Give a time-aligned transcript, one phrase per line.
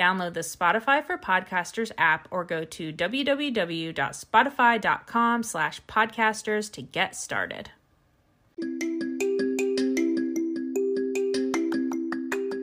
[0.00, 7.70] Download the Spotify for Podcasters app or go to www.spotify.com slash podcasters to get started.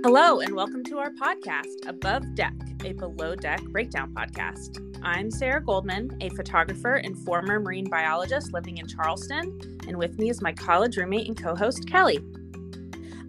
[0.04, 4.84] Hello, and welcome to our podcast, Above Deck, a below deck breakdown podcast.
[5.04, 10.32] I'm Sarah Goldman, a photographer and former marine biologist living in Charleston, and with me
[10.32, 12.37] is my college roommate and co host, Kelli.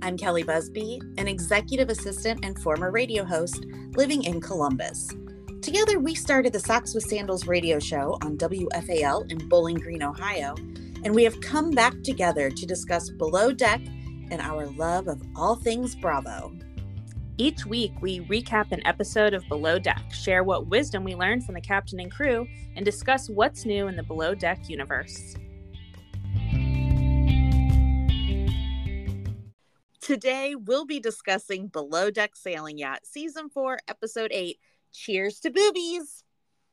[0.00, 5.08] I'm Kelli Busby, an executive assistant and former radio host living in Columbus.
[5.60, 10.54] Together, we started the Socks with Sandals radio show on WFAL in Bowling Green, Ohio,
[11.04, 13.80] and we have come back together to discuss Below Deck
[14.30, 16.52] and our love of all things Bravo.
[17.36, 21.56] Each week, we recap an episode of Below Deck, share what wisdom we learned from
[21.56, 25.34] the captain and crew, and discuss what's new in the Below Deck universe.
[30.08, 34.58] Today, we'll be discussing Below Deck Sailing Yacht, Season 4, Episode 8.
[34.90, 36.24] Cheers to boobies!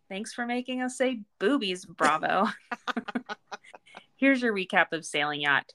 [0.08, 2.48] Thanks for making us say boobies, bravo.
[4.16, 5.74] Here's your recap of Sailing Yacht.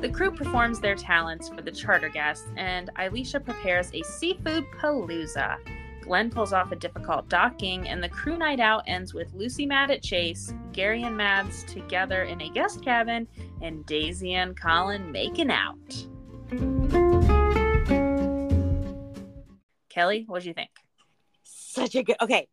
[0.00, 5.58] The crew performs their talents for the charter guests, and Elisha prepares a seafood palooza.
[6.02, 9.90] Glenn pulls off a difficult docking, and the crew night out ends with Lucy mad
[9.90, 13.26] at Chase, Gary and Mads together in a guest cabin,
[13.62, 15.78] and Daisy and Colin making out.
[19.94, 20.70] Kelli, what do you think?
[21.44, 22.16] Such a good.
[22.20, 22.48] Okay.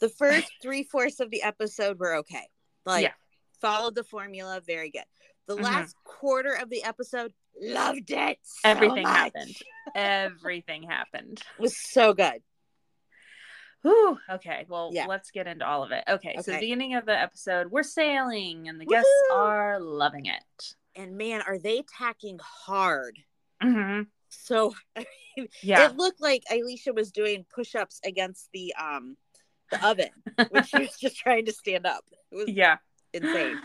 [0.00, 2.46] The first three fourths of the episode were okay.
[2.86, 3.12] Like, Yeah.
[3.60, 5.04] followed the formula, very good.
[5.46, 5.62] The Mhm.
[5.62, 8.38] last quarter of the episode, loved it.
[8.42, 9.16] so Everything much.
[9.16, 9.56] happened.
[9.94, 11.42] Everything happened.
[11.58, 12.42] It was so good.
[13.82, 14.18] Whew.
[14.28, 14.66] Okay.
[14.68, 15.06] Well, Yeah.
[15.06, 16.04] let's get into all of it.
[16.08, 16.36] Okay.
[16.40, 20.74] So, the beginning of the episode, we're sailing, and the guests are loving it.
[20.94, 23.18] And man, are they tacking hard?
[23.62, 25.86] hmm So I mean, Yeah.
[25.86, 29.16] it looked like Alicia was doing push-ups against the um
[29.70, 30.10] the oven
[30.50, 32.04] when she was just trying to stand up.
[32.32, 32.78] It was yeah.
[33.12, 33.58] insane.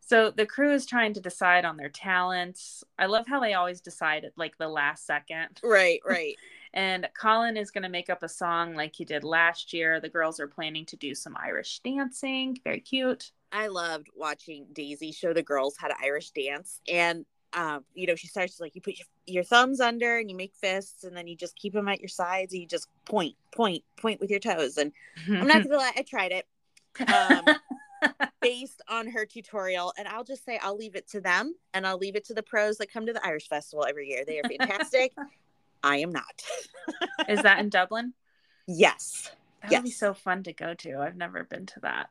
[0.00, 2.82] So the crew is trying to decide on their talents.
[2.98, 5.60] I love how they always decide at like the last second.
[5.62, 6.36] Right, right.
[6.74, 10.00] And Colin is going to make up a song like he did last year.
[10.00, 12.58] The girls are planning to do some Irish dancing.
[12.64, 13.30] Very cute.
[13.52, 16.80] I loved watching Daisy show the girls how to Irish dance.
[16.90, 20.36] And, um, you know, she starts like you put your, your thumbs under and you
[20.36, 23.34] make fists and then you just keep them at your sides and you just point,
[23.54, 24.78] point, point with your toes.
[24.78, 24.92] And
[25.28, 26.46] I'm not going to lie, I tried it
[27.08, 27.56] um,
[28.40, 29.92] based on her tutorial.
[29.98, 32.42] And I'll just say I'll leave it to them and I'll leave it to the
[32.42, 34.24] pros that come to the Irish Festival every year.
[34.26, 35.12] They are fantastic.
[35.82, 36.42] I am not.
[37.28, 38.14] is that in Dublin?
[38.66, 39.30] yes.
[39.62, 40.98] That would be so fun to go to.
[40.98, 42.10] I've never been to that.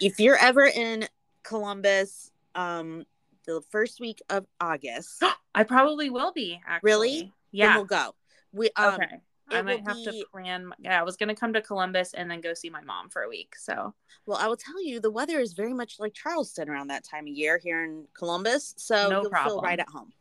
[0.00, 1.06] If you're ever in
[1.42, 3.04] Columbus, um,
[3.46, 5.22] the first week of August,
[5.54, 6.90] I probably will be actually.
[6.90, 7.18] Really?
[7.20, 7.76] then Yeah.
[7.76, 8.14] we'll go.
[8.52, 9.20] We um, okay.
[9.50, 10.72] I might have to be- plan.
[10.78, 13.28] Yeah, I was gonna come to Columbus and then go see my mom for a
[13.28, 13.54] week.
[13.56, 13.94] So
[14.26, 17.24] Well, I will tell you, the weather is very much like Charleston around that time
[17.24, 19.64] of year here in Columbus, so No you'll feel problem.
[19.64, 20.12] right at home.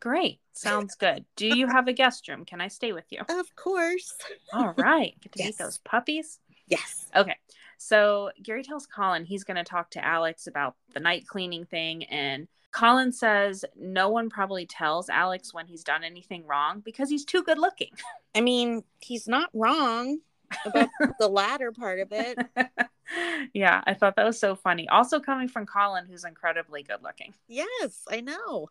[0.00, 0.40] Great.
[0.52, 1.24] Sounds good.
[1.36, 2.44] Do you have a guest room?
[2.44, 3.20] Can I stay with you?
[3.28, 4.14] Of course.
[4.52, 5.14] All right.
[5.20, 5.46] Get to Yes.
[5.46, 6.40] meet those puppies.
[6.66, 7.06] Yes.
[7.14, 7.36] Okay.
[7.78, 12.04] So Gary tells Colin he's going to talk to Alex about the night cleaning thing.
[12.04, 17.24] And Colin says no one probably tells Alex when he's done anything wrong because he's
[17.24, 17.90] too good looking.
[18.34, 20.18] I mean, he's not wrong
[20.64, 20.88] about
[21.20, 22.38] the latter part of it.
[23.54, 24.88] yeah, I thought that was so funny.
[24.88, 27.32] Also, coming from Colin, who's incredibly good looking.
[27.46, 28.70] Yes, I know.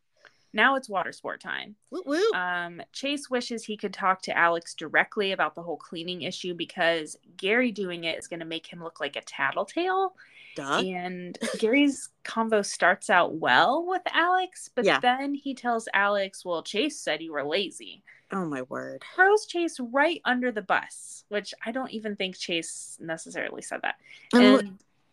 [0.53, 1.75] Now it's water sport time.
[1.91, 2.31] Woo woo.
[2.33, 7.15] Um, Chase wishes he could talk to Alex directly about the whole cleaning issue because
[7.35, 10.15] Gary doing it is going to make him look like a tattletale.
[10.55, 10.79] Duh.
[10.79, 14.99] And Gary's convo starts out well with Alex, but Yeah.
[14.99, 18.01] then he tells Alex, Well, Chase said you were lazy.
[18.31, 19.03] Oh my word.
[19.15, 23.95] throws Chase right under the bus, which I don't even think Chase necessarily said that.
[24.33, 24.65] And And look,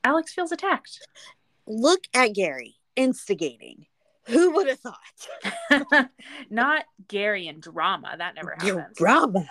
[0.02, 1.06] Alex feels attacked.
[1.66, 3.86] look at Gary instigating.
[4.26, 6.10] Who would have thought?
[6.50, 8.14] Not Gary and drama.
[8.16, 8.96] That never happens.
[8.96, 9.46] drama.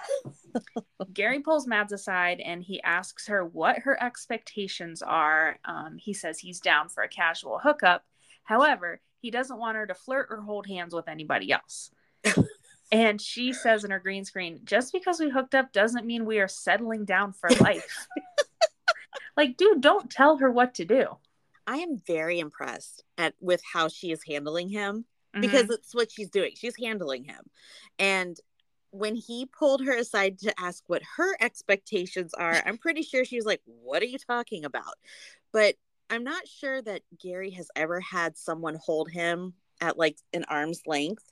[1.13, 5.57] Gary pulls Mads aside and he asks her what her expectations are.
[5.65, 8.03] Um, he says he's down for a casual hookup.
[8.43, 11.91] However, he doesn't want her to flirt or hold hands with anybody else.
[12.91, 16.39] and she says in her green screen, just because we hooked up doesn't mean we
[16.39, 18.07] are settling down for life.
[19.37, 21.17] like, dude, don't tell her what to do.
[21.65, 25.06] I am very impressed at with how she is handling him
[25.36, 25.42] Mhm.
[25.42, 26.54] because it's what she's doing.
[26.56, 27.50] She's handling him.
[28.00, 28.39] And
[28.92, 33.38] when he pulled her aside to ask what her expectations are, I'm pretty sure she
[33.38, 34.95] was like, What are you talking about?
[35.51, 35.75] But
[36.10, 40.81] I'm not sure that Gary has ever had someone hold him at like an arm's
[40.86, 41.31] length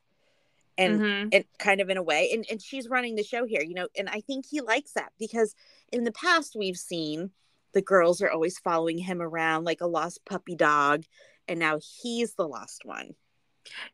[0.77, 1.29] and Mhm.
[1.33, 3.87] and kind of in a way and and she's running the show here you know
[3.97, 5.53] and i think he likes that because
[5.91, 7.31] in the past we've seen
[7.73, 11.03] the girls are always following him around like a lost puppy dog
[11.47, 13.15] and now he's the lost one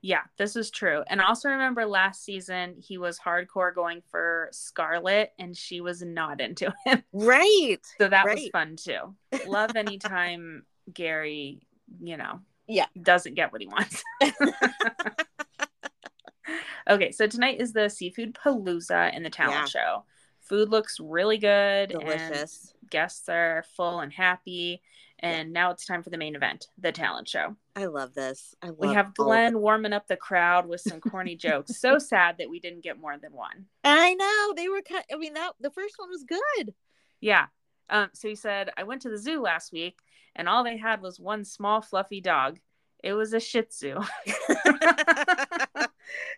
[0.02, 1.04] Yeah, this is true.
[1.08, 6.40] And also remember last season he was hardcore going for Scarlet and she was not
[6.42, 7.04] into him.
[7.14, 9.16] right So that was fun too.
[9.46, 10.64] Love anytime
[10.94, 11.60] Gary,
[12.02, 12.86] you know, Yeah.
[13.02, 14.04] doesn't get what he wants.
[16.90, 19.82] okay, so tonight is the seafood palooza in the talent Yeah.
[19.82, 20.04] show.
[20.42, 21.92] Food looks really good.
[21.92, 24.82] and delicious guests are full and happy.
[25.20, 27.56] And now it's time for the main event, the talent show.
[27.76, 31.36] i love this i love We have Glenn warming up the crowd with some corny
[31.48, 31.80] jokes.
[31.80, 33.66] So sad that we didn't get more than one.
[33.84, 36.74] i know they were kind i mean that the first one was good
[37.20, 37.48] Yeah.
[37.90, 39.98] Um, so he said, I went to the zoo last week
[40.36, 42.60] and all they had was one small fluffy dog.
[43.04, 44.02] It was a shih tzu.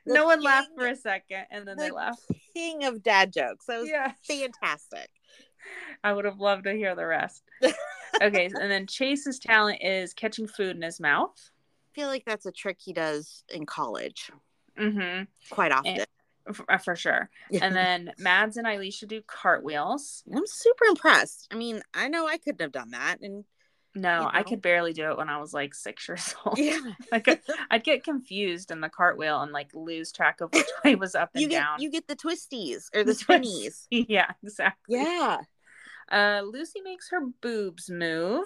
[0.06, 2.26] No one laughed for a second and then they laughed.
[2.56, 4.12] king of dad jokes that was Yeah.
[4.28, 5.10] fantastic
[6.04, 7.44] I would have loved to hear the rest.
[8.22, 8.46] okay.
[8.46, 11.52] And then Chase's talent is catching food in his mouth.
[11.92, 14.32] I feel like that's a trick he does in college
[14.80, 15.24] Mm-hmm.
[15.50, 16.06] quite often.
[16.54, 17.30] For, for sure.
[17.62, 20.24] And then Mads and Elisha do cartwheels.
[20.34, 21.48] I'm super impressed.
[21.52, 23.44] I mean, I know I couldn't have done that, and
[23.96, 26.58] No, You I could barely do it when I was like six years old.
[26.60, 26.80] yeah,
[27.24, 27.40] could,
[27.72, 31.32] I'd get confused in the cartwheel and like lose track of which way was up
[31.34, 31.82] and you get down.
[31.82, 33.88] you get the twisties or the twinnies.
[33.90, 34.98] yeah, exactly.
[34.98, 35.38] Yeah,
[36.12, 38.46] Uh, Lucy makes her boobs move.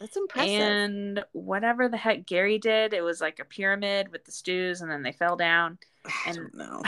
[0.00, 0.60] that's impressive.
[0.60, 4.90] And whatever the heck Gary did, it was like a pyramid with the stews and
[4.90, 5.78] then they fell down.
[6.04, 6.82] I and- don't know.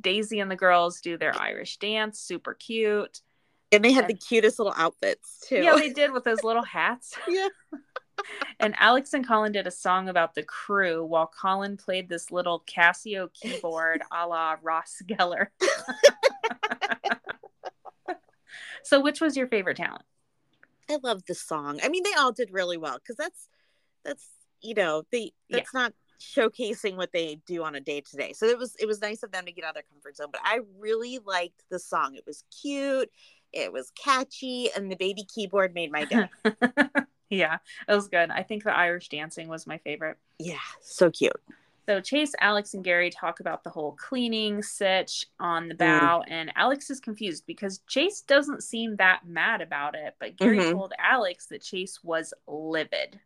[0.00, 3.20] Daisy and the girls do their Irish dance, super cute.
[3.72, 5.56] And they had the cutest little outfits too.
[5.62, 7.14] Yeah, they did with those little hats.
[7.28, 7.48] Yeah.
[8.60, 12.62] And Alex and Colin did a song about the crew while Colin played this little
[12.68, 15.46] Casio keyboard a la Ross Geller.
[18.84, 20.04] so, which was your favorite talent?
[20.90, 21.80] I love the song.
[21.82, 23.48] I mean, they all did really well because that's
[24.04, 24.28] that's
[24.60, 25.56] you know they Yeah.
[25.58, 28.34] that's not showcasing what they do on a day to day.
[28.34, 30.28] So it was it was nice of them to get out of their comfort zone.
[30.30, 32.14] But I really liked the song.
[32.14, 33.10] It was cute.
[33.52, 36.28] It was catchy, and the baby keyboard made my day.
[37.30, 37.58] yeah,
[37.88, 38.30] it was good.
[38.30, 40.16] I think the Irish dancing was my favorite.
[40.38, 41.32] yeah, so cute.
[41.86, 46.52] So Chase, Alex, and Gary talk about the whole cleaning sitch on the bow, and
[46.54, 50.72] Alex is confused because Chase doesn't seem that mad about it, but Gary Mhm.
[50.72, 53.18] told Alex that Chase was livid.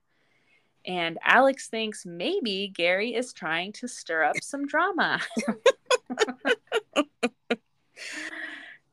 [0.87, 5.21] And Alex thinks maybe Gary is trying to stir up some drama.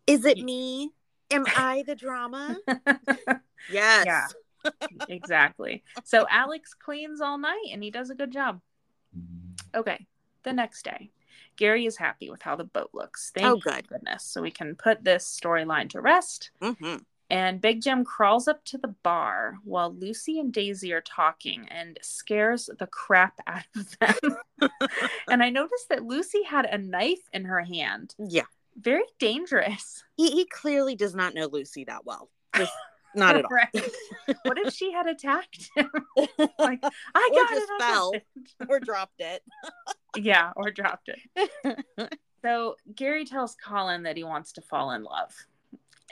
[0.08, 0.92] Is it me?
[1.32, 2.58] Am I the drama?
[3.70, 4.06] Yes.
[4.06, 4.28] Yeah.
[5.08, 5.84] exactly.
[6.04, 8.60] So Alex cleans all night and he does a good job.
[9.74, 10.06] Okay,
[10.44, 11.12] the next day,
[11.56, 13.32] Gary is happy with how the boat looks.
[13.34, 13.88] Thank Oh, good.
[13.88, 14.24] goodness.
[14.26, 16.52] So we can put this storyline to rest.
[16.62, 16.98] hmm
[17.30, 21.98] And Big Jim crawls up to the bar while Lucy and Daisy are talking and
[22.02, 24.70] scares the crap out of them.
[25.30, 28.14] and I noticed that Lucy had a knife in her hand.
[28.20, 28.44] Yeah.
[28.78, 30.04] Very dangerous.
[30.18, 32.30] He, he clearly does not know Lucy that well.
[32.56, 32.72] Just
[33.16, 33.82] not at all.
[34.44, 35.90] What if she had attacked him?
[36.60, 36.80] like,
[37.16, 37.82] I Or got just it.
[37.82, 38.12] Fell.
[38.14, 38.26] it.
[38.70, 39.42] or dropped it.
[40.16, 41.80] Yeah, or dropped it.
[42.46, 45.34] So Gary tells Colin that he wants to fall in love.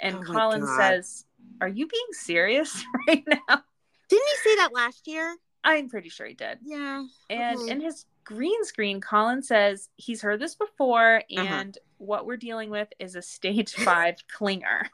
[0.01, 0.75] And Oh Colin God.
[0.77, 1.25] says,
[1.61, 3.61] Are you being serious right now?
[4.09, 5.35] Didn't he say that last year?
[5.63, 6.57] I'm pretty sure he did.
[6.63, 7.05] Yeah.
[7.29, 7.71] And Okay.
[7.71, 11.43] in his green screen, Colin says he's heard this before, Uh-huh.
[12.01, 14.87] What we're dealing with is a stage five clinger.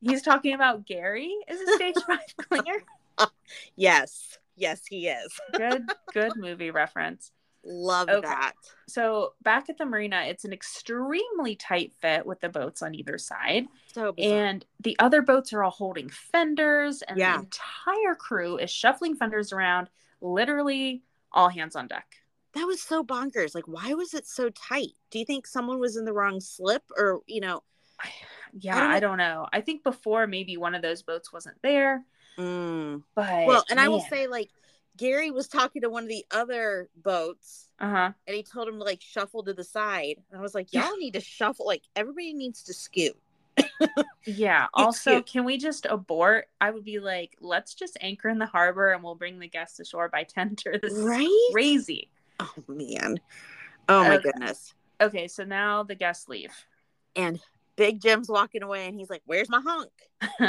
[0.00, 2.18] He's talking about Gary is a stage five
[2.50, 2.80] clinger.
[3.76, 4.38] Yes.
[4.56, 5.32] Yes, he is.
[5.56, 7.30] Good, good movie reference.
[7.64, 8.26] Love Okay.
[8.26, 8.52] that.
[8.88, 13.18] So back at the marina, it's an extremely tight fit with the boats on either
[13.18, 13.66] side.
[13.92, 14.44] So bizarre.
[14.46, 17.36] And the other boats are all holding fenders, and Yeah.
[17.36, 22.06] the entire crew is shuffling fenders around, literally all hands on deck.
[22.54, 23.54] That was so bonkers.
[23.54, 24.92] Like, why was it so tight?
[25.10, 27.62] Do you think someone was in the wrong slip, or you know?
[28.52, 29.46] Yeah, I don't I don't, know.
[29.52, 32.04] I think before maybe one of those boats wasn't there,
[32.38, 33.02] Mm.
[33.14, 34.50] but Well, and I will say, like,
[34.96, 38.12] Gary was talking to one of the other boats, uh-huh.
[38.26, 40.16] and he told him to like shuffle to the side.
[40.30, 41.66] And I was like, y'all need to shuffle.
[41.66, 43.16] Like, everybody needs to scoot.
[44.24, 44.66] Yeah.
[44.74, 46.46] Also, can we just abort?
[46.60, 49.80] I would be like, let's just anchor in the harbor and we'll bring the guests
[49.80, 50.78] ashore by tender.
[50.82, 51.28] This Right?
[51.52, 52.10] crazy.
[52.40, 53.20] Oh man.
[53.88, 54.22] Oh my Okay.
[54.30, 54.74] goodness.
[55.00, 56.52] Okay, so now the guests leave.
[57.16, 57.40] And
[57.76, 59.92] Big Jim's walking away, and he's like, "Where's my honk?"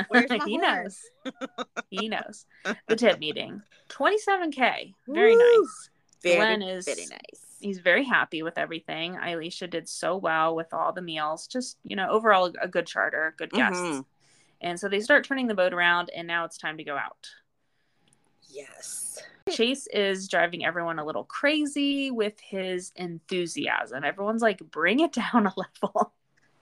[0.10, 1.00] Where's my he knows.
[1.89, 2.46] he knows.
[2.88, 3.62] The tip meeting.
[3.89, 4.93] 27K.
[5.08, 5.39] Very Woo.
[5.58, 5.89] nice.
[6.22, 7.46] Very, Glenn is very nice.
[7.62, 9.15] he's very happy with everything.
[9.15, 11.48] Elisha did so well with all the meals.
[11.48, 13.79] Just, you know, overall a good charter, good guests.
[13.81, 14.05] Mhm.
[14.62, 17.29] And so they start turning the boat around and now it's time to go out.
[18.50, 19.17] Yes.
[19.51, 24.03] Chase is driving everyone a little crazy with his enthusiasm.
[24.03, 26.13] Everyone's like, bring it down a level.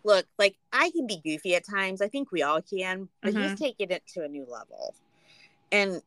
[0.03, 2.01] Look, like I can be goofy at times.
[2.01, 3.49] I think we all can, but mm-hmm.
[3.49, 4.95] he's taking it to a new level.
[5.71, 6.01] And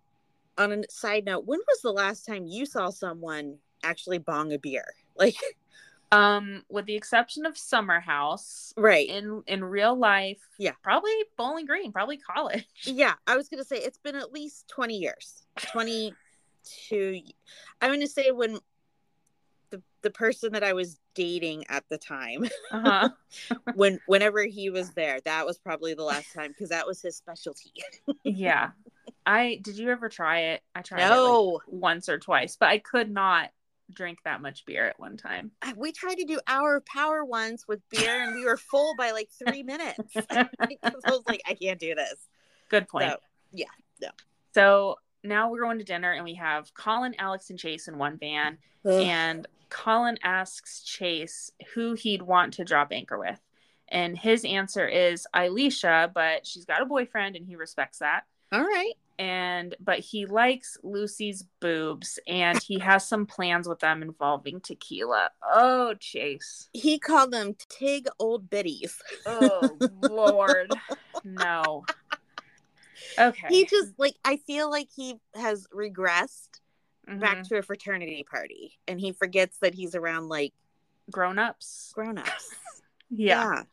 [0.57, 4.59] on a side note, when was the last time you saw someone actually bong a
[4.59, 4.85] beer?
[5.17, 5.37] Like,
[6.13, 9.07] um, with the exception of Summer House, right?
[9.07, 12.67] In in real life, yeah, probably Bowling Green, probably college.
[12.85, 16.15] Yeah, I was gonna say it's been at least twenty years, 20,
[16.89, 17.21] to
[17.81, 18.59] i'm going to say when
[19.71, 23.09] the, the person that i was dating at the time uh-huh.
[23.75, 27.17] when whenever he was there that was probably the last time because that was his
[27.17, 27.73] specialty
[28.25, 28.71] yeah
[29.27, 31.51] i did you ever try it i tried no.
[31.51, 33.51] it like once or twice but i could not
[33.95, 35.51] drink that much beer at one time.
[35.77, 39.29] We tried to do our power once with beer and we were full by like
[39.31, 39.99] three minutes.
[40.31, 40.49] I
[41.07, 42.15] was like, I can't do this.
[42.69, 43.11] Good point.
[43.11, 43.17] So,
[43.53, 43.67] yeah.
[44.01, 44.09] No.
[44.55, 48.17] So now we're going to dinner and we have Colin, Alex, and Chase in one
[48.19, 48.59] van.
[48.85, 53.39] and Colin asks Chase who he'd want to drop anchor with.
[53.89, 58.23] And his answer is Elisha, but she's got a boyfriend and he respects that.
[58.53, 58.95] All right.
[59.19, 65.31] And but he likes Lucy's boobs and he has some plans with them involving tequila.
[65.45, 66.69] Oh, Chase.
[66.73, 68.99] He called them Tig Old Biddies.
[69.27, 70.73] Oh, Lord.
[71.23, 71.85] No.
[73.19, 73.47] Okay.
[73.49, 76.61] He just like I feel like he has regressed
[77.07, 77.49] back Mhm.
[77.49, 80.53] to a fraternity party and he forgets that he's around like
[81.11, 81.93] grown ups.
[81.95, 82.55] grown-ups.
[83.13, 83.65] Yeah.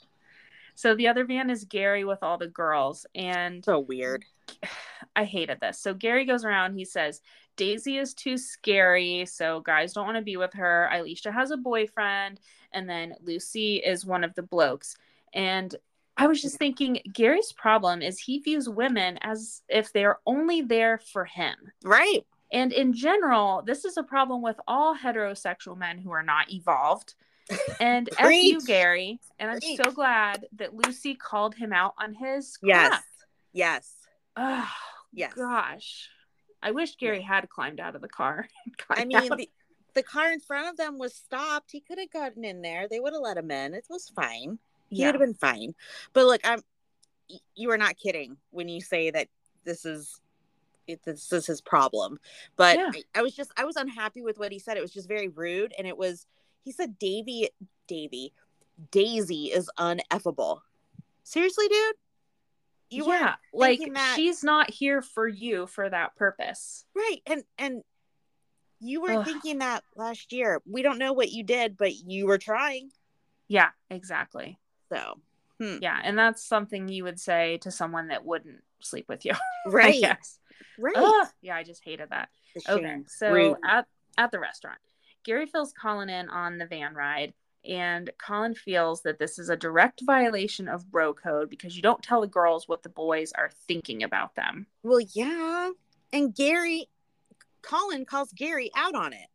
[0.74, 3.06] So the other van is Gary with all the girls.
[3.14, 4.26] And So weird.
[5.16, 5.80] I hated this.
[5.80, 7.22] So Gary goes around, he says,
[7.56, 10.90] Daisy is too scary, so guys don't want to be with her.
[10.92, 12.40] Elisha has a boyfriend,
[12.72, 14.96] and then Lucy is one of the blokes.
[15.34, 15.76] And
[16.18, 20.98] I was just thinking, Gary's problem is he views women as if they're only there
[20.98, 21.56] for him.
[21.84, 22.26] Right.
[22.52, 27.14] And in general, this is a problem with all heterosexual men who are not evolved.
[27.80, 29.20] And F you, Gary.
[29.40, 29.78] And I'm Preach.
[29.78, 32.90] so glad that Lucy called him out on his Yes.
[32.90, 33.04] crap.
[33.54, 33.94] Yes.
[34.36, 34.70] Oh,
[35.14, 35.34] Yes.
[35.34, 36.10] gosh.
[36.62, 38.50] I wish Gary had climbed out of the car.
[38.90, 39.50] I mean the,
[39.94, 41.72] the car in front of them was stopped.
[41.72, 42.88] He could have gotten in there.
[42.90, 43.74] They would have let him in.
[43.76, 44.60] It was fine.
[44.90, 45.08] He yeah.
[45.08, 45.74] would have been fine.
[46.14, 46.62] But look, I'm
[47.56, 49.28] you are not kidding when you say that
[49.66, 50.22] this is
[50.88, 52.20] it, this is his problem.
[52.56, 52.92] But Yeah.
[52.94, 54.78] I, I was just I was unhappy with what he said.
[54.78, 56.26] It was just very rude and it was
[56.64, 57.50] he said Davy
[57.88, 58.34] Davy
[58.92, 60.62] Daisy is uneffable.
[61.24, 61.96] Seriously, dude?
[62.90, 66.86] You yeah, like that- she's not here for you for that purpose.
[66.96, 67.84] right and and
[68.80, 69.26] you were Ugh.
[69.26, 70.62] thinking that last year.
[70.66, 72.92] We don't know what you did, but you were trying.
[73.48, 74.60] Yeah, exactly.
[74.90, 75.20] So
[75.60, 75.78] hmm.
[75.82, 79.34] Yeah, and that's something you would say to someone that wouldn't sleep with you.
[79.70, 80.02] Right,
[80.80, 80.96] right.
[80.96, 81.28] Ugh.
[81.42, 82.30] yeah, I just hated that.
[82.70, 83.58] Okay, so Rude.
[83.66, 83.86] at
[84.18, 84.80] at the restaurant,
[85.26, 87.34] Gary fills Colin in on the van ride,
[87.68, 92.02] and Colin feels that this is a direct violation of bro code because you don't
[92.02, 94.68] tell the girls what the boys are thinking about them.
[94.84, 95.72] Well, yeah.
[96.14, 96.88] And Gary,
[97.62, 99.28] Colin calls Gary out on it.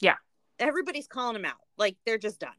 [0.00, 0.16] Yeah.
[0.60, 1.58] Everybody's calling him out.
[1.76, 2.52] Like they're just done.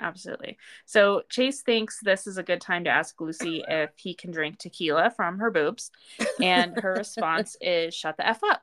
[0.00, 0.58] Absolutely.
[0.86, 4.58] So Chase thinks this is a good time to ask Lucy if he can drink
[4.58, 5.90] tequila from her boobs,
[6.40, 8.62] and her response is "Shut the f up."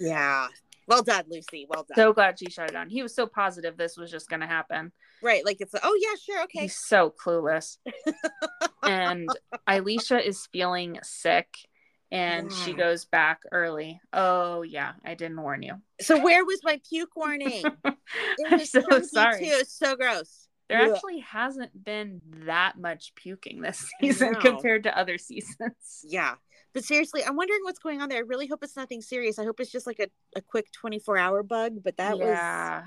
[0.00, 0.48] Yeah.
[0.88, 1.66] Well done, Lucy.
[1.68, 1.96] Well done.
[1.96, 2.88] So glad she shut it down.
[2.88, 4.92] He was so positive this was just going to happen.
[5.20, 5.44] right.
[5.44, 6.44] Like it's, oh, yeah, sure.
[6.44, 6.60] Okay.
[6.60, 7.78] He's so clueless.
[8.84, 9.28] and
[9.66, 11.48] Elisha is feeling sick.
[12.12, 14.00] and she goes back early.
[14.12, 15.74] Oh yeah, I didn't warn you.
[16.00, 17.64] So where was my puke warning?
[17.84, 17.96] It
[18.52, 19.40] I'm was so sorry.
[19.40, 19.50] Too.
[19.50, 20.45] It's so gross.
[20.68, 20.92] There Ugh.
[20.92, 24.40] actually hasn't been that much puking this season know.
[24.40, 25.72] compared to other seasons.
[26.04, 26.34] Yeah.
[26.74, 28.18] But seriously, I'm wondering what's going on there.
[28.18, 29.38] I really hope it's nothing serious.
[29.38, 31.82] I hope it's just like a, a quick 24 hour bug.
[31.82, 32.82] But that was, yeah.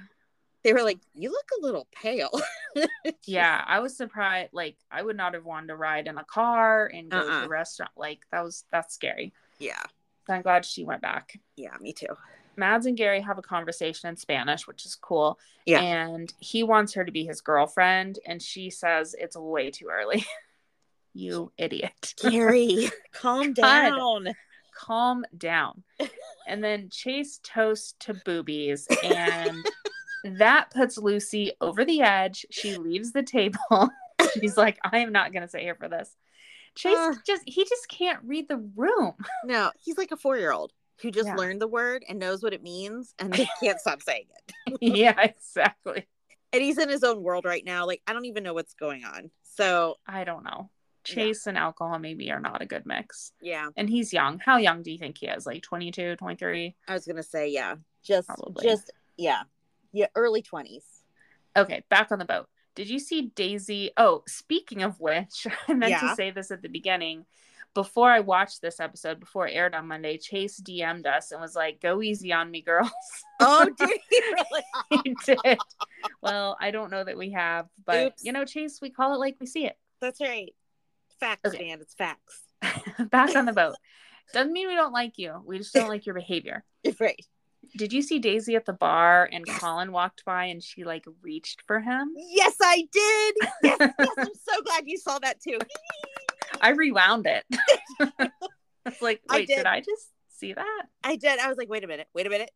[0.63, 2.39] they were like, you look a little pale.
[3.25, 4.51] Yeah, I was surprised.
[4.53, 7.45] Like, I would not have wanted to ride in a car and go to Uh-uh.
[7.45, 7.91] a restaurant.
[7.97, 9.33] Like, that was that's scary.
[9.57, 9.81] Yeah.
[10.27, 11.39] So I'm glad she went back.
[11.55, 12.15] Yeah, me too.
[12.59, 15.39] Mads and Gary have a conversation in Spanish, which is cool.
[15.65, 15.81] Yeah.
[15.81, 20.25] And he wants her to be his girlfriend, and she says it's way too early.
[21.13, 22.13] you idiot.
[22.21, 24.35] Gary, calm down.
[24.75, 25.83] Calm down.
[26.47, 29.65] And then Chase toasts to boobies, and
[30.37, 32.45] that puts Lucy over the edge.
[32.51, 33.89] She leaves the table.
[34.39, 36.15] She's like, I am not going to sit here for this.
[36.75, 37.17] Chase Ugh.
[37.25, 39.13] just, he just can't read the room.
[39.43, 41.35] No, he's like a four year old who just Yeah.
[41.35, 44.77] learned the word and knows what it means and they can't stop saying it.
[44.81, 46.07] yeah, exactly.
[46.51, 47.85] And he's in his own world right now.
[47.85, 49.29] Like, I don't even know what's going on.
[49.43, 50.69] So, I don't know.
[51.07, 51.15] Yeah.
[51.15, 53.31] Chase and alcohol maybe are not a good mix.
[53.41, 54.39] yeah, And he's young.
[54.39, 55.45] How young do you think he is?
[55.45, 56.75] Like 22, 23?
[56.87, 58.63] I was going to say, yeah, just, Probably.
[58.63, 59.41] just, yeah,
[59.91, 60.83] yeah, early 20s.
[61.57, 62.47] Okay, back on the boat.
[62.75, 63.91] Did you see Daisy?
[63.97, 65.99] Oh, speaking of which, I meant Yeah.
[66.09, 67.25] to say this at the beginning.
[67.75, 71.55] Before I watched this episode, before it aired on Monday, Chase DM'd us and was
[71.55, 72.89] like, "Go easy on me, girls."
[73.39, 75.01] Oh, did he really?
[75.03, 75.57] he did.
[76.21, 78.23] Well, I don't know that we have, but Oops.
[78.23, 79.77] you know, Chase, we call it like we see it.
[80.01, 80.53] That's right.
[81.19, 81.67] Facts, Okay.
[81.67, 81.79] man.
[81.81, 82.41] It's facts.
[83.11, 83.75] back on the boat.
[84.33, 85.41] Doesn't mean we don't like you.
[85.45, 86.63] We just don't like your behavior.
[86.99, 87.25] Right.
[87.77, 91.63] Did you see Daisy at the bar and Colin walked by and she like reached
[91.67, 92.13] for him?
[92.15, 93.35] Yes, I did.
[93.63, 94.09] Yes, yes.
[94.17, 95.57] I'm so glad you saw that too.
[96.61, 97.45] I rewound it.
[98.85, 99.57] It's like, I wait, did.
[99.57, 99.65] did.
[99.65, 100.83] I just see that?
[101.03, 101.39] I did.
[101.39, 102.51] I was like, wait a minute, wait a minute.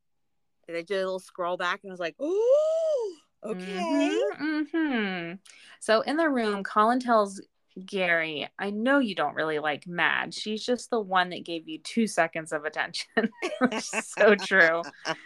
[0.67, 4.19] And I did a little scroll back and I was like, oh, okay.
[4.39, 5.39] Mhm, mhm.
[5.79, 7.41] So in the room, Colin tells
[7.85, 10.33] Gary, I know you don't really like Mad.
[10.33, 13.07] She's just the one that gave you two seconds of attention.
[13.59, 14.81] Which is so true.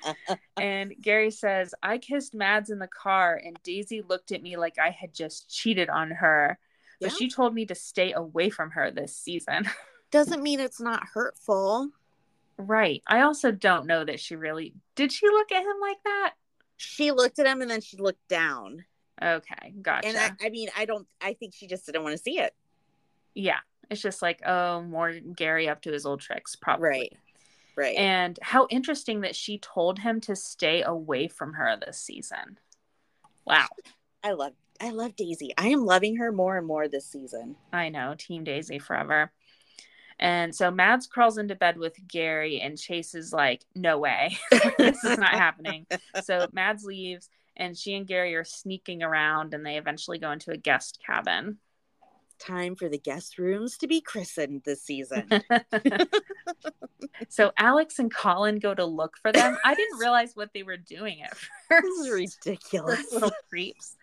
[0.57, 4.79] And Gary says, I kissed Mads in the car, and Daisy looked at me like
[4.79, 6.57] I had just cheated on her.
[6.99, 7.15] But Yeah.
[7.17, 9.69] she told me to stay away from her this season.
[10.11, 11.89] Doesn't mean it's not hurtful.
[12.57, 13.03] right.
[13.07, 16.33] I also don't know that she really did she look at him like that?
[16.77, 18.85] She looked at him and then she looked down.
[19.21, 20.07] Okay, gotcha.
[20.07, 22.53] And I, I mean, I don't, I think she just didn't want to see it.
[23.35, 23.59] yeah.
[23.89, 26.89] It's just like, oh, more Gary up to his old tricks, probably.
[26.89, 27.17] Right.
[27.77, 27.95] Right.
[27.95, 32.59] And how interesting that she told him to stay away from her this season.
[33.45, 33.67] Wow.
[34.23, 35.51] I love, I love Daisy.
[35.57, 37.55] I am loving her more and more this season.
[37.71, 39.31] I know, Team Daisy forever.
[40.19, 44.37] And so Mads crawls into bed with Gary, and Chase is like, no way,
[44.77, 45.85] this is not happening.
[46.23, 50.51] So Mads leaves, and she and Gary are sneaking around, and they eventually go into
[50.51, 51.57] a guest cabin.
[52.39, 55.27] Time for the guest rooms to be christened this season.
[57.29, 59.57] so Alex and Colin go to look for them.
[59.65, 62.09] I didn't realize what they were doing at this first.
[62.45, 63.11] ridiculous.
[63.11, 63.95] Little creeps.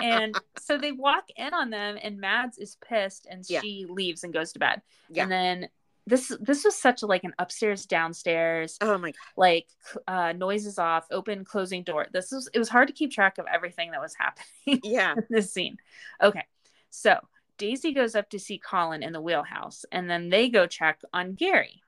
[0.00, 3.60] And so they walk in on them, and Mads is pissed, and Yeah.
[3.60, 4.82] she leaves and goes to bed.
[5.08, 5.24] Yeah.
[5.24, 5.68] And then
[6.06, 9.16] this this was such a, like an upstairs downstairs oh my god.
[9.36, 9.66] like
[10.08, 13.44] uh noises off open closing door this was it was hard to keep track of
[13.52, 15.12] everything that was happening Yeah.
[15.12, 15.76] in this scene
[16.20, 16.46] okay
[16.88, 17.18] so
[17.60, 21.34] daisy goes up to see colin in the wheelhouse and then they go check on
[21.34, 21.80] gary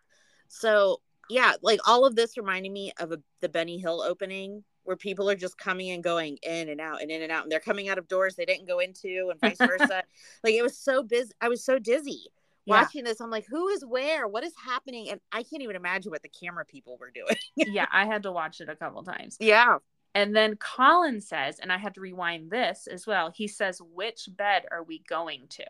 [0.49, 4.97] So yeah, like all of this reminded me of a, the Benny Hill opening where
[4.99, 7.61] people are just coming and going in and out and in and out, and they're
[7.61, 10.03] coming out of doors they didn't go into, and vice versa.
[10.45, 11.33] like it was so busy.
[11.41, 12.27] I was so dizzy
[12.67, 12.83] Yeah.
[12.83, 13.21] watching this.
[13.21, 14.29] I'm like, who is where?
[14.29, 15.09] What is happening?
[15.11, 17.37] And I can't even imagine what the camera people were doing.
[17.57, 19.79] yeah i had to watch it a couple times yeah.
[20.14, 24.29] And then colin says and i had to rewind this as well he says which
[24.37, 25.64] bed are we going to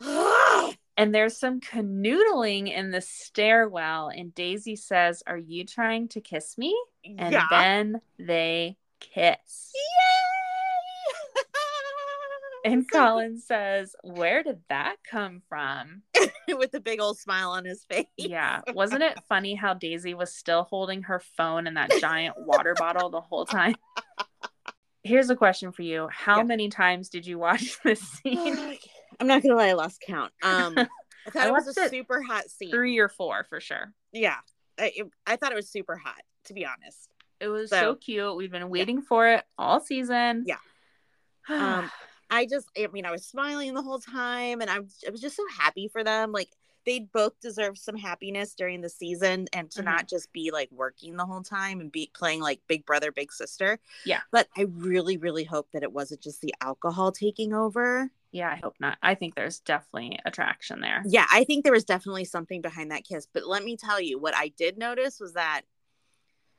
[0.96, 6.56] and there's some canoodling in the stairwell and daisy says are you trying to kiss
[6.56, 7.46] me and yeah.
[7.50, 11.42] then they kiss Yay!
[12.72, 16.02] and colin says where did that come from
[16.58, 18.06] with a big old smile on his face.
[18.16, 22.74] yeah wasn't it funny how daisy was still holding her phone and that giant water
[22.78, 23.74] bottle the whole time
[25.02, 26.42] here's a question for you how Yeah.
[26.44, 28.76] many times did you watch this scene
[29.20, 30.32] I'm not gonna lie, I lost count.
[30.42, 32.70] Um, I thought I it was a it super hot scene.
[32.70, 34.36] three or four for sure Yeah,
[34.78, 36.20] I, it- I thought it was super hot.
[36.44, 37.08] To be honest,
[37.40, 40.56] it was so, So- cute we've been waiting for it all season Yeah.
[41.48, 41.90] um,
[42.30, 45.20] I just, I mean, I was smiling the whole time, and I was, I was
[45.20, 46.32] just so happy for them.
[46.32, 46.50] Like
[46.84, 49.84] they both deserve some happiness during the season and to Mhm.
[49.84, 53.32] not just be like working the whole time and be playing like big brother, big
[53.32, 53.78] sister.
[54.06, 54.20] Yeah.
[54.30, 58.10] But I really, really hope that it wasn't just the alcohol taking over.
[58.30, 58.98] Yeah, I hope not.
[59.02, 61.02] I think there's definitely attraction there.
[61.06, 63.26] Yeah, I think there was definitely something behind that kiss.
[63.30, 65.62] But let me tell you, what I did notice was that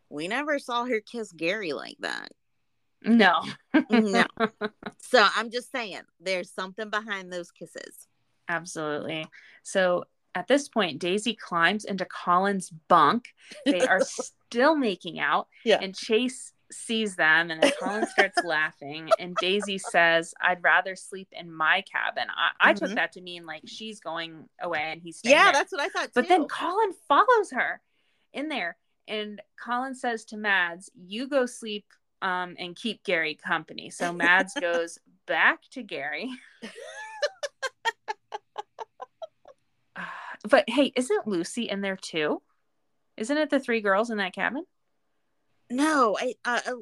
[0.10, 2.32] we never saw her kiss Gary like that.
[3.04, 3.42] No.
[3.90, 4.26] No.
[4.98, 8.08] so I'm just saying, there's something behind those kisses.
[8.48, 9.28] Absolutely.
[9.64, 13.26] So at this point, Daisy climbs into Colin's bunk.
[13.66, 14.02] They are
[14.52, 15.80] still making out, Yeah.
[15.82, 19.10] and Chase sees them, and then Colin starts laughing.
[19.18, 22.96] And Daisy says, "I'd rather sleep in my cabin." I, I took Mhm.
[22.96, 25.54] that to mean like she's going away and he's Yeah, there.
[25.54, 26.10] that's what I thought.
[26.14, 26.48] But then.
[26.48, 27.82] Colin follows her
[28.34, 31.86] in there, and Colin says to Mads, "You go sleep."
[32.22, 33.90] Um, and keep Gary company.
[33.90, 36.30] So Mads goes back to Gary.
[40.50, 42.42] but hey, isn't Lucy in there too?
[43.16, 44.66] Isn't it the three girls in that cabin?
[45.70, 46.74] no, I uh, uh,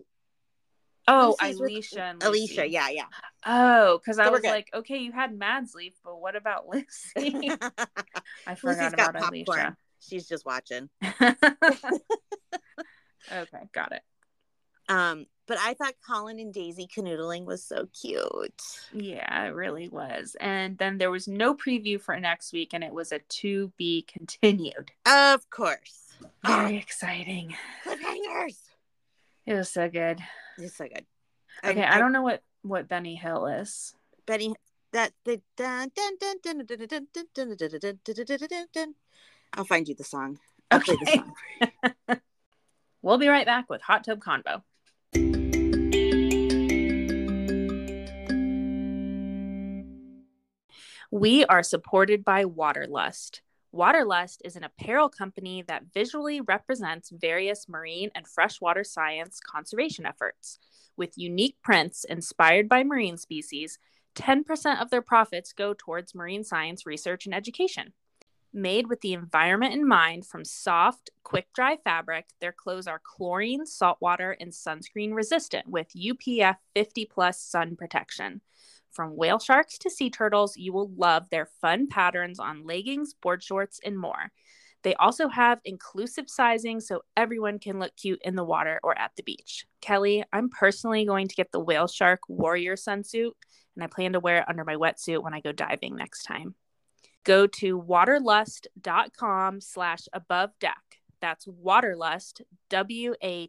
[1.09, 3.05] Oh, Alicia and Alicia, yeah, yeah.
[3.45, 4.49] Oh, because I So was good.
[4.49, 7.49] like, okay, you had Mads leave, but what about Lucy?
[8.47, 9.59] I forgot got about popcorn.
[9.59, 9.77] Alicia.
[9.99, 10.89] She's just watching.
[11.21, 11.39] okay,
[13.73, 14.01] got it.
[14.89, 18.61] Um, but I thought Colin and Daisy canoodling was so cute.
[18.91, 20.35] Yeah, it really was.
[20.41, 24.05] And then there was no preview for next week, and it was a to be
[24.11, 24.91] continued.
[25.05, 26.15] Of course.
[26.45, 26.79] Very oh.
[26.79, 27.55] exciting.
[27.85, 28.57] Cliffhangers.
[29.45, 30.19] It was so good.
[30.57, 31.05] It's so good.
[31.63, 33.93] Okay, I, I, I, don't know what what Benny Hill is.
[34.25, 34.53] Benny
[34.91, 35.41] that the
[39.53, 40.39] I'll find you the song.
[40.69, 40.95] I'll okay.
[40.95, 41.23] The
[42.07, 42.19] song.
[43.01, 44.63] we'll be right back with Hot Tub Convo.
[51.11, 53.39] We are supported by Waterlust.
[53.73, 60.59] Waterlust is an apparel company that visually represents various marine and freshwater science conservation efforts.
[60.97, 63.79] With unique prints inspired by marine species,
[64.15, 67.93] 10% of their profits go towards marine science research and education.
[68.51, 73.65] Made with the environment in mind from soft, quick dry fabric, their clothes are chlorine,
[73.65, 78.41] saltwater, and sunscreen resistant with UPF 50 plus sun protection.
[78.97, 83.43] From whale sharks to sea turtles, you will love their fun patterns on leggings, board
[83.43, 84.31] shorts, and more.
[84.81, 89.11] They also have inclusive sizing so everyone can look cute in the water or at
[89.15, 89.67] the beach.
[89.83, 93.33] Kelli, I'm personally going to get the whale shark warrior sunsuit,
[93.75, 96.55] and I plan to wear it under my wetsuit when I go diving next time
[97.27, 100.81] go to waterlust.com slash above deck
[101.19, 103.45] that's waterlust w-a-t-e-r-l-u-s-t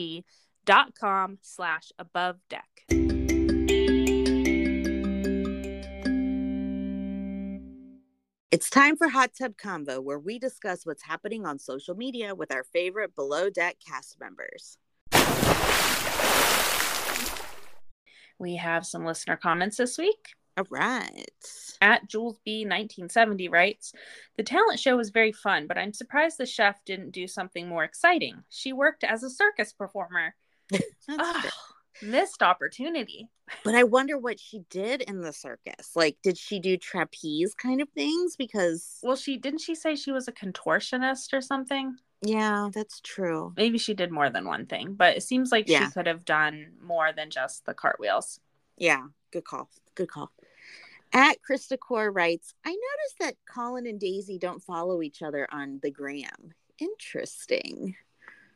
[0.00, 0.24] E
[0.66, 2.95] dot com slash above deck
[8.52, 12.52] It's time for Hot Tub Convo, where we discuss what's happening on social media with
[12.52, 14.78] our favorite below deck cast members.
[18.38, 21.26] we have some listener comments this week All right.
[21.80, 23.94] at jules b 1970 writes
[24.36, 27.82] the talent show was very fun but i'm surprised the chef didn't do something more
[27.82, 30.34] exciting she worked as a circus performer
[30.70, 31.16] true.
[32.06, 33.28] Missed opportunity
[33.64, 35.92] But I wonder what she did in the circus.
[35.94, 38.36] Like, did she do trapeze kind of things?
[38.36, 43.52] Because, well she didn't she say she was a contortionist or something yeah, that's true.
[43.56, 45.84] maybe she did more than one thing but it seems like Yeah.
[45.86, 48.40] she could have done more than just the cartwheels
[48.78, 49.68] Yeah, good call.
[49.94, 50.30] Good call.
[51.12, 55.78] At Krista Core writes, I noticed that Colin and Daisy don't follow each other on
[55.82, 56.52] the gram.
[56.78, 57.94] Interesting.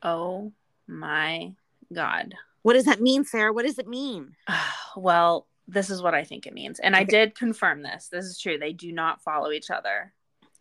[0.03, 0.53] oh
[0.87, 1.53] my
[1.93, 3.53] god What does that mean, Sarah?
[3.53, 4.35] What does it mean?
[4.97, 8.41] well this is what i think it means and i did confirm this this is
[8.41, 10.13] true they do not follow each other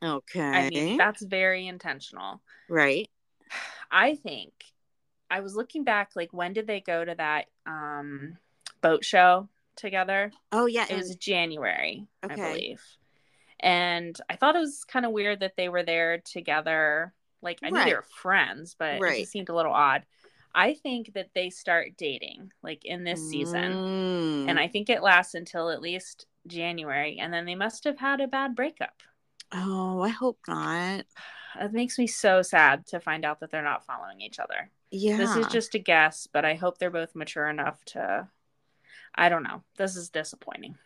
[0.04, 0.40] Okay.
[0.40, 3.10] i mean that's very intentional right.
[3.92, 4.54] i think
[5.32, 8.38] i was looking back like when did they go to that um
[8.82, 10.86] boat show together Oh, yeah.
[10.88, 12.80] it was january i believe
[13.60, 17.72] and i thought it was kind of weird that they were there together like i
[17.72, 17.86] knew Right.
[17.90, 20.04] they were friends but it just seemed a little odd
[20.56, 24.50] i think that they start dating like in this season Mm.
[24.50, 28.22] and I think it lasts until at least January, and then they must have had
[28.22, 29.02] a bad breakup.
[29.52, 31.06] oh, I hope not.
[31.60, 34.70] It makes me so sad to find out that they're not following each other.
[34.92, 35.18] Yeah.
[35.18, 38.28] This is just a guess, but I hope they're both mature enough to.
[39.14, 39.64] I don't know.
[39.78, 40.78] This is disappointing.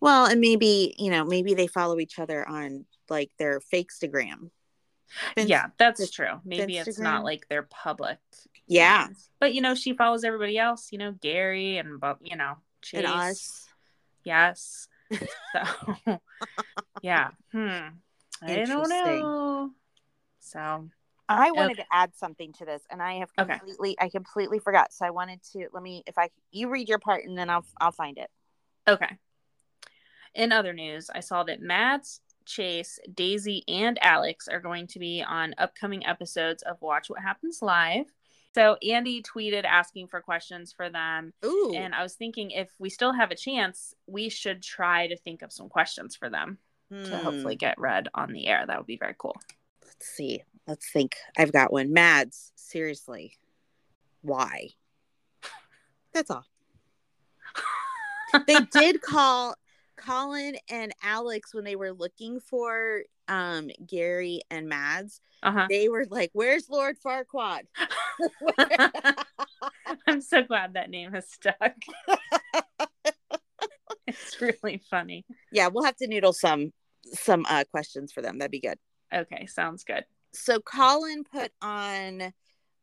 [0.00, 4.50] well, and maybe, you know, maybe they follow each other on like their Fakestagram.
[5.34, 6.40] Fin- yeah, that's Fin- true.
[6.44, 7.02] Maybe it's Finstagram?
[7.02, 8.18] not like they're public.
[8.66, 9.06] Yeah.
[9.06, 9.30] ones.
[9.40, 10.88] But you know, she follows everybody else.
[10.92, 12.98] You know, Gary and but you know, Chase.
[12.98, 13.68] And us.
[14.24, 14.88] Yes.
[15.52, 15.60] So,
[17.02, 17.30] yeah.
[17.52, 17.88] Hmm.
[18.42, 19.70] I don't know.
[20.38, 20.88] So,
[21.28, 21.82] I wanted Okay.
[21.82, 23.58] to add something to this, and I have Okay.
[23.58, 24.92] completely, I completely forgot.
[24.92, 27.64] So I wanted to let me, if I, you read your part, and then I'll,
[27.80, 28.30] I'll find it.
[28.88, 29.18] okay.
[30.34, 32.20] In other news, I saw that Mads,
[32.50, 37.62] Chase, Daisy, and Alex are going to be on upcoming episodes of Watch What Happens
[37.62, 38.06] Live.
[38.54, 41.32] So, Andy tweeted asking for questions for them.
[41.44, 45.16] Ooh, And I was thinking if we still have a chance, we should try to
[45.16, 46.58] think of some questions for them
[46.90, 48.64] to hopefully get read on the air.
[48.66, 49.36] That would be very cool.
[49.36, 49.86] Hmm.
[49.86, 50.42] Let's see.
[50.66, 51.16] Let's think.
[51.38, 51.92] I've got one.
[51.92, 53.38] Mads, seriously,
[54.22, 54.70] why?
[56.12, 56.46] That's all.
[58.46, 59.54] they did call
[60.00, 65.20] Colin and Alex when they were looking for um Gary and Mads.
[65.42, 65.66] Uh huh.
[65.68, 67.62] They were like, "Where's Lord Farquaad?"
[70.06, 71.74] I'm so glad that name has stuck.
[74.06, 75.24] it's really funny.
[75.52, 76.72] yeah, we'll have to noodle some
[77.12, 78.38] some uh questions for them.
[78.38, 78.78] That'd be good.
[79.12, 80.04] Okay, sounds good.
[80.32, 82.32] So Colin put on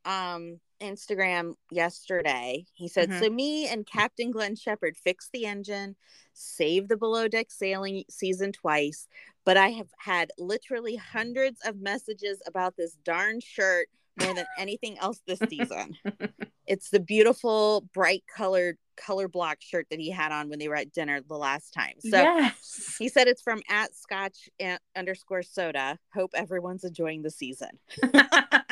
[0.06, 2.66] um Instagram yesterday.
[2.74, 3.20] He said, Mhm.
[3.20, 5.96] "So me and Captain Glenn Shephard fixed the engine,
[6.34, 9.08] saved the below deck sailing season twice,
[9.46, 14.98] but I have had literally hundreds of messages about this darn shirt more than anything
[15.00, 15.96] else this season.
[16.68, 20.76] it's the beautiful bright colored color block shirt that he had on when they were
[20.76, 21.94] at dinner the last time.
[22.00, 22.96] So yes.
[22.98, 24.50] he said it's from at Scotch
[24.96, 26.00] underscore soda.
[26.14, 27.70] Hope everyone's enjoying the season.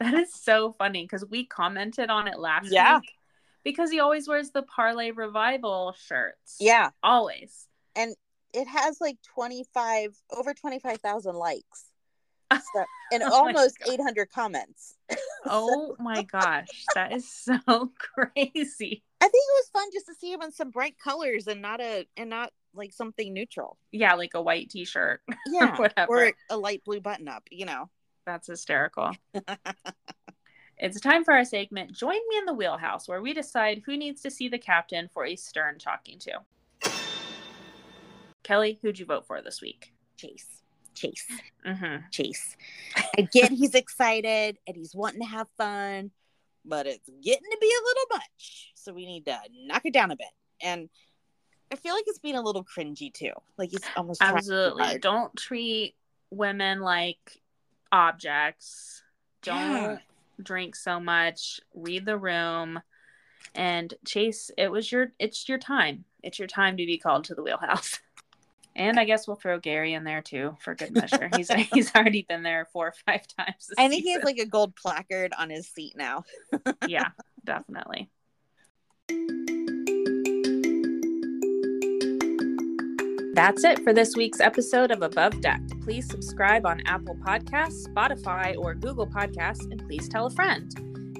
[0.00, 2.98] that is so funny because we commented on it last Yeah.
[3.00, 3.10] week
[3.64, 6.56] because he always wears the Parlay Revival shirts.
[6.60, 6.90] Yeah.
[7.02, 7.66] Always.
[7.96, 8.14] And
[8.54, 11.84] it has like 25 over 25,000 likes
[12.52, 14.94] so, and Oh almost 800 comments.
[15.50, 16.66] Oh my gosh.
[16.94, 17.56] That is so
[17.98, 19.02] crazy.
[19.20, 21.80] I think it was fun just to see him in some bright colors and not
[21.80, 23.78] a and not like something neutral.
[23.92, 25.20] Yeah, like a white t shirt.
[25.46, 25.76] Yeah.
[25.76, 26.08] Whatever.
[26.28, 27.88] or a light blue button up, you know.
[28.28, 29.12] That's hysterical.
[30.76, 34.20] it's time for our segment Join Me in the Wheelhouse, where we decide who needs
[34.20, 36.90] to see the captain for a stern talking to.
[38.44, 39.94] Kelli, who'd you vote for this week?
[40.18, 40.60] Chase.
[40.94, 41.26] Chase.
[41.66, 42.02] Mm-hmm.
[42.10, 42.54] Chase.
[43.16, 46.10] Again, he's excited and he's wanting to have fun,
[46.66, 48.72] but it's getting to be a little much.
[48.74, 50.28] So we need to knock it down a bit.
[50.60, 50.90] And
[51.72, 53.32] I feel like it's being a little cringy too.
[53.56, 54.98] Like he's almost Absolutely.
[54.98, 55.94] Don't treat
[56.30, 57.40] women like
[57.92, 59.02] objects.
[59.42, 59.98] Don't Yeah.
[60.42, 61.60] drink so much.
[61.74, 62.80] Read the room.
[63.54, 66.04] And Chase, it was your it's your time.
[66.22, 67.98] It's your time to be called to the wheelhouse.
[68.76, 71.28] And I guess we'll throw Gary in there too for good measure.
[71.34, 73.70] He's he's already been there four or five times.
[73.76, 76.24] I think he has like a gold placard on his seat now.
[76.86, 77.08] yeah,
[77.44, 78.08] definitely.
[83.38, 85.60] That's it for this week's episode of Above Deck.
[85.82, 90.68] Please subscribe on Apple Podcasts, Spotify, or Google Podcasts, and please tell a friend.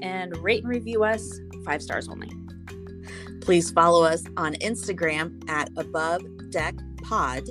[0.03, 2.29] And rate and review us five stars only.
[3.41, 7.45] Please follow us on Instagram at Above Deck Pod.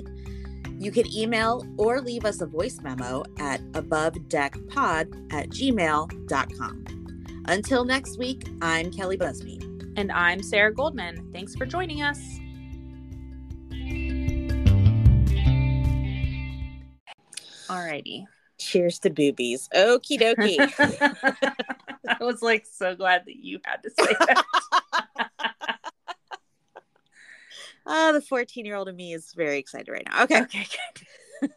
[0.78, 6.84] You can email or leave us a voice memo at abovedeckpod at gmail.com.
[7.46, 9.60] Until next week, I'm Kelli Busby.
[9.96, 11.30] And I'm Sarah Goldman.
[11.32, 12.20] Thanks for joining us.
[17.68, 18.26] Alrighty.
[18.58, 19.68] Cheers to boobies.
[19.74, 20.72] Okie dokie.
[22.08, 24.44] I was like so glad that you had to say that.
[27.90, 30.24] Ah, the 14 year old of me is very excited right now.
[30.24, 30.42] Okay.
[30.42, 30.66] okay,
[31.40, 31.50] good.